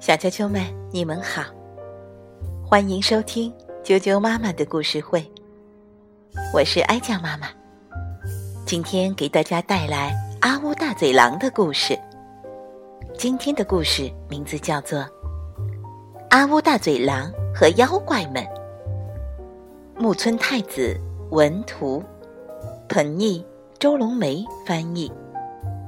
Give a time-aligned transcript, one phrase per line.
[0.00, 1.42] 小啾啾们，你们好，
[2.64, 3.52] 欢迎收听
[3.84, 5.22] 啾啾妈妈的故事会。
[6.54, 7.48] 我是哀酱妈妈，
[8.64, 11.98] 今天给大家带来阿乌大嘴狼的故事。
[13.18, 15.00] 今天的故事名字叫做
[16.30, 18.42] 《阿乌大嘴狼和妖怪们》。
[19.98, 20.98] 木村太子
[21.30, 22.02] 文图，
[22.88, 23.44] 彭毅、
[23.78, 25.12] 周龙梅翻译，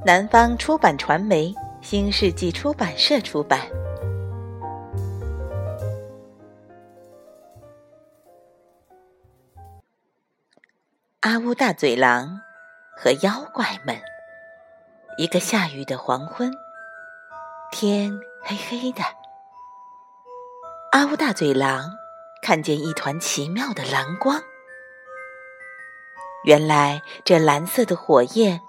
[0.05, 1.55] 南方出版传媒
[1.91, 3.67] 新世纪出版社出版。
[11.21, 12.43] 阿乌大嘴狼
[12.95, 13.99] 和妖怪们。
[15.17, 16.53] 一个下雨的黄昏，
[17.73, 19.03] 天黑黑的。
[20.93, 21.93] 阿乌大嘴狼
[22.43, 24.43] 看见一团奇妙的蓝光，
[26.45, 28.61] 原来这蓝色的火焰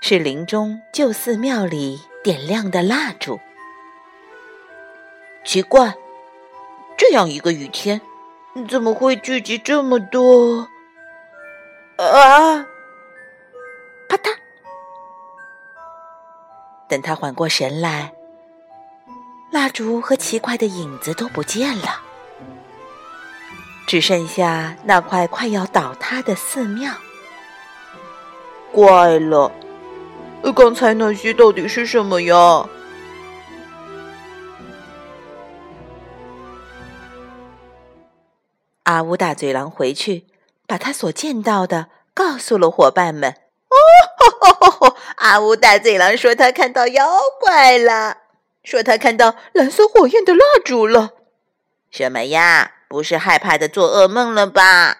[0.00, 3.38] 是林中旧寺庙里点亮的蜡烛。
[5.44, 5.94] 奇怪，
[6.96, 8.00] 这样一个雨天，
[8.66, 10.66] 怎么会聚集这么多？
[11.98, 12.66] 啊！
[14.08, 14.34] 啪嗒！
[16.88, 18.14] 等他缓过神来，
[19.52, 22.00] 蜡烛和奇怪的影子都不见了，
[23.86, 26.90] 只剩下那块快要倒塌的寺庙。
[28.72, 29.52] 怪了，
[30.52, 32.68] 刚才那些到底是什么呀？
[38.84, 40.26] 阿乌大嘴狼回去。
[40.66, 43.36] 把他所见到的告诉了伙伴们。
[43.68, 47.06] 哦， 阿乌大嘴狼说他看到妖
[47.38, 48.16] 怪了，
[48.64, 51.12] 说他看到蓝色火焰的蜡烛了。
[51.90, 52.72] 什么呀？
[52.88, 54.98] 不是害怕的做噩梦了吧？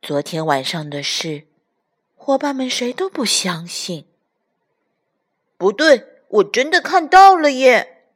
[0.00, 1.46] 昨天晚上的事，
[2.26, 4.04] 伙伴们谁都不相信。
[5.56, 8.08] 不对，我真的看到了耶！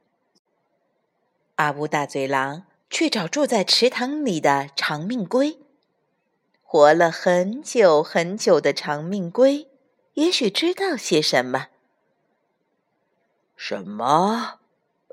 [1.54, 2.64] 阿乌大嘴狼。
[2.90, 5.60] 去找住在池塘里的长命龟，
[6.64, 9.68] 活了很久很久的长命龟，
[10.14, 11.68] 也许知道些什么。
[13.54, 14.58] 什么？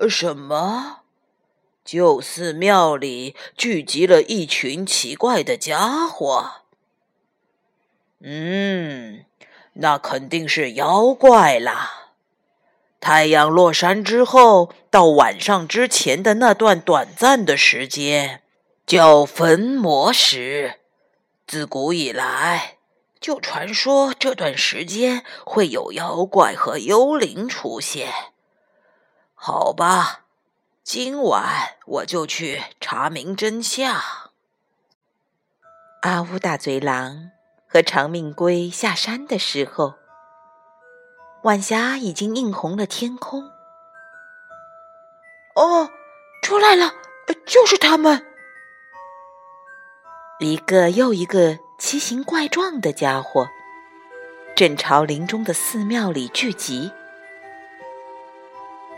[0.08, 1.02] 什么？
[1.84, 6.62] 旧寺庙里聚集了一群奇怪的家伙。
[8.20, 9.24] 嗯，
[9.74, 12.12] 那肯定是妖怪啦。
[13.00, 18.42] 太阳落山之后到晚上之前的那段短暂的时间，
[18.84, 20.80] 叫焚魔时。
[21.46, 22.78] 自古以来，
[23.20, 28.12] 就传说这段时间会有妖怪和幽灵出现。
[29.34, 30.24] 好吧，
[30.82, 34.02] 今晚我就去查明真相。
[36.02, 37.30] 阿乌大嘴狼
[37.68, 39.94] 和长命龟下山的时候。
[41.42, 43.52] 晚霞已经映红了天空。
[45.54, 45.90] 哦，
[46.42, 46.92] 出来了，
[47.46, 48.24] 就是他们！
[50.40, 53.48] 一个又一个奇形怪状的家伙，
[54.56, 56.92] 正朝林中的寺庙里聚集。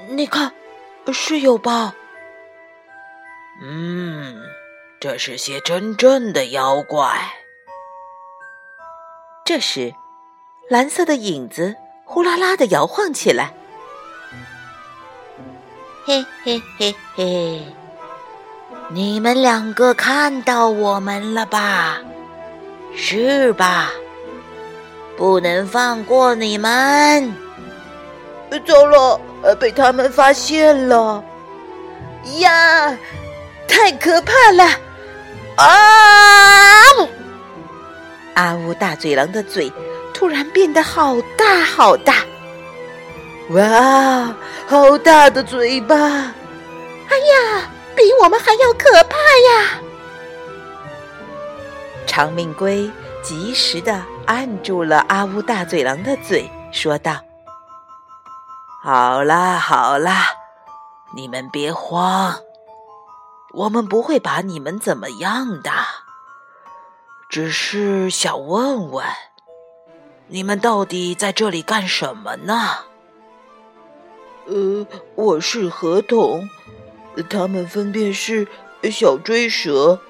[0.09, 0.53] 你看，
[1.13, 1.95] 是有吧？
[3.63, 4.43] 嗯，
[4.99, 7.40] 这是些真正的妖怪。
[9.51, 9.93] 这时，
[10.69, 11.75] 蓝色的影子。
[12.05, 13.53] 呼啦啦的摇晃起来，
[16.07, 17.61] 嘿嘿嘿嘿！
[18.91, 21.99] 你们两个看到我们了吧？
[22.95, 23.91] 是吧？
[25.17, 27.35] 不能放过你们！
[28.65, 29.21] 糟了，
[29.59, 31.25] 被他们发现了！
[32.39, 32.97] 呀，
[33.67, 34.65] 太可怕了！
[35.57, 35.67] 啊！
[38.35, 39.73] 阿乌大嘴狼的嘴。
[40.13, 42.17] 突然变得好大好大！
[43.51, 44.35] 哇，
[44.67, 45.97] 好大的嘴巴！
[45.97, 49.81] 哎呀，比我们还要可怕呀！
[52.07, 52.91] 长命龟
[53.23, 57.17] 及时的按住了阿乌大嘴狼的嘴，说道
[58.85, 60.27] ：“好啦好啦，
[61.15, 62.37] 你们别慌，
[63.55, 65.71] 我们不会把你们怎么样的，
[67.31, 69.05] 只是想问问。”
[70.27, 72.55] 你们到底在这里干什么呢？
[74.47, 76.49] 呃，我是河童，
[77.29, 78.47] 他们分别是
[78.91, 80.01] 小追蛇、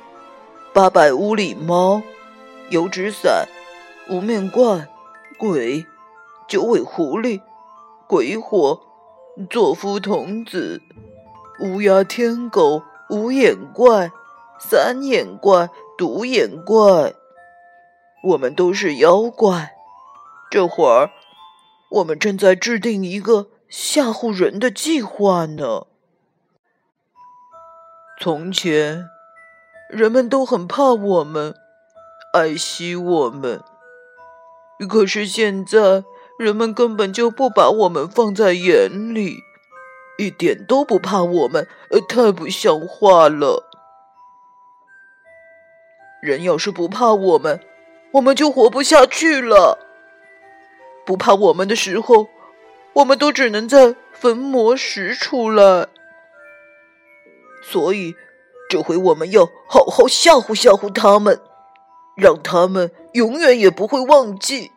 [0.72, 2.02] 八百屋里猫、
[2.70, 3.46] 油纸伞、
[4.08, 4.88] 无面怪、
[5.38, 5.86] 鬼、
[6.48, 7.40] 九尾狐狸、
[8.06, 8.80] 鬼火、
[9.50, 10.80] 佐夫童子、
[11.60, 14.10] 乌鸦天狗、五眼怪、
[14.58, 15.68] 三眼怪、
[16.00, 17.12] 独眼怪。
[18.22, 19.74] 我们都是妖怪。
[20.50, 21.10] 这会儿，
[21.90, 25.82] 我们正在制定一个吓唬人的计划呢。
[28.18, 29.10] 从前，
[29.90, 31.54] 人们都很怕我们，
[32.32, 33.62] 爱惜我们。
[34.88, 36.04] 可是现在，
[36.38, 39.40] 人们根本就不把我们放在眼里，
[40.16, 43.69] 一点都不怕我们，呃，太不像话了。
[46.20, 47.60] 人要是不怕我们，
[48.12, 49.78] 我们就活不下去了。
[51.06, 52.28] 不怕我们的时候，
[52.92, 55.88] 我们都只能在焚魔石出来。
[57.62, 58.14] 所以，
[58.68, 61.40] 这回我们要好好吓唬吓唬他们，
[62.16, 64.70] 让他们永远也不会忘记。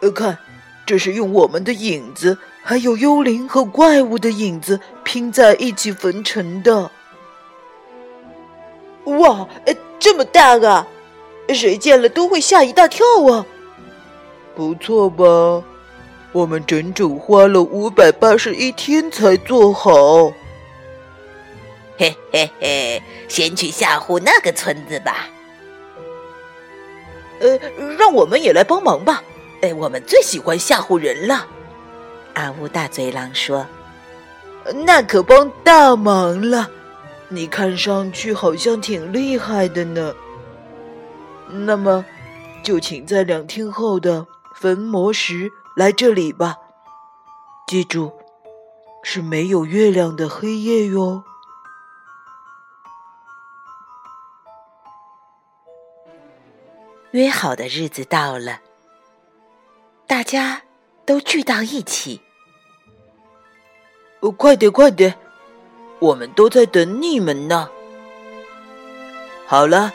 [0.00, 0.38] 呃，看，
[0.86, 6.90] 这是用我们的影子，还有幽灵和怪物的影子拼在一起焚成的。
[9.04, 9.48] 哇，
[9.98, 10.86] 这么大啊！
[11.48, 13.46] 谁见了都会吓一大跳啊！
[14.54, 15.64] 不错吧？
[16.32, 20.30] 我们整整花了五百八十一天才做好。
[21.96, 25.26] 嘿嘿嘿，先去吓唬那个村子吧。
[27.40, 27.58] 呃，
[27.98, 29.22] 让我们也来帮忙吧。
[29.62, 31.46] 哎，我们最喜欢吓唬人了。
[32.34, 33.66] 阿乌大嘴狼说
[34.84, 36.70] ：“那可帮大忙了。”
[37.30, 40.14] 你看上去好像挺厉害的呢，
[41.48, 42.04] 那么
[42.62, 46.56] 就请在两天后的焚魔时来这里吧。
[47.66, 48.12] 记住，
[49.02, 51.22] 是没有月亮的黑夜哟。
[57.10, 58.60] 约好的日子到了，
[60.06, 60.62] 大家
[61.04, 62.22] 都聚到一起。
[64.20, 65.18] 哦，快点，快点！
[66.00, 67.70] 我们都在等你们呢。
[69.46, 69.92] 好了，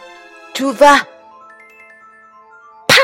[0.54, 1.08] 出发！
[2.88, 2.96] 啪！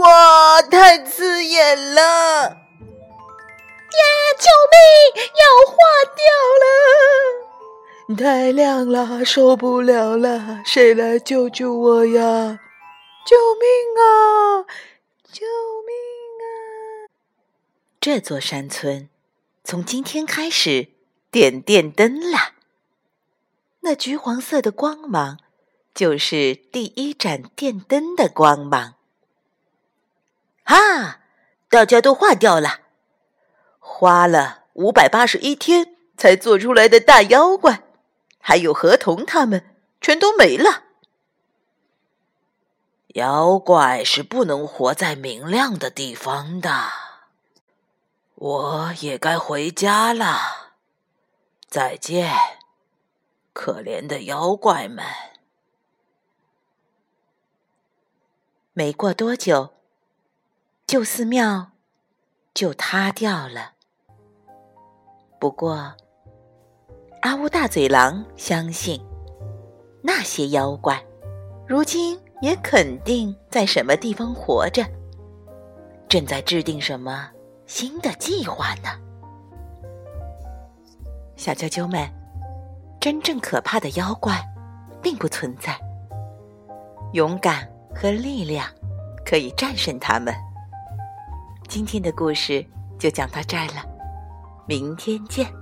[0.00, 2.00] 哇，太刺眼了！
[3.92, 4.02] 呀，
[4.38, 4.78] 救命！
[5.40, 5.74] 要化
[6.16, 6.24] 掉
[6.62, 6.64] 了！
[8.16, 10.62] 太亮了，受不了了！
[10.64, 12.60] 谁来救救我呀？
[13.26, 13.68] 救命
[13.98, 14.64] 啊！
[15.30, 15.46] 救
[15.86, 15.94] 命
[16.40, 17.10] 啊！
[18.00, 19.08] 这座山村
[19.64, 20.88] 从今天开始。
[21.32, 22.52] 点电灯啦！
[23.80, 25.38] 那橘黄色的光芒，
[25.94, 28.96] 就是第一盏电灯的光芒。
[30.62, 31.20] 哈，
[31.70, 32.80] 大家都化掉了，
[33.78, 37.82] 花了五百八十一天才做出来的大妖怪，
[38.38, 40.82] 还有河童他们，全都没了。
[43.14, 46.90] 妖怪是不能活在明亮的地方的。
[48.34, 50.61] 我也该回家了。
[51.72, 52.30] 再见，
[53.54, 55.02] 可怜的妖怪们！
[58.74, 59.70] 没过多久，
[60.86, 61.70] 旧寺庙
[62.52, 63.72] 就塌掉了。
[65.40, 65.96] 不过，
[67.22, 69.02] 阿乌大嘴狼相信，
[70.02, 71.02] 那些妖怪
[71.66, 74.84] 如今也肯定在什么地方活着，
[76.06, 77.32] 正在制定什么
[77.64, 79.00] 新的计划呢。
[81.36, 82.08] 小啾啾们，
[83.00, 84.36] 真正可怕的妖怪
[85.02, 85.76] 并不存在，
[87.12, 88.66] 勇敢和力量
[89.24, 90.34] 可以战胜他们。
[91.68, 92.64] 今天的故事
[92.98, 93.84] 就讲到这儿了，
[94.66, 95.61] 明天见。